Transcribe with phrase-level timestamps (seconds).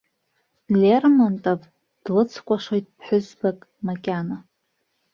[0.81, 1.61] Лермонтов
[2.03, 4.37] длыцкәашоит ԥҳәызбак макьана.